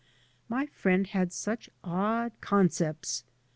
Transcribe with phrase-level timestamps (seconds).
[0.49, 3.23] My friend had such odd concepts.